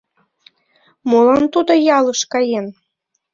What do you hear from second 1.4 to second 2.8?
тудо ялыш каен?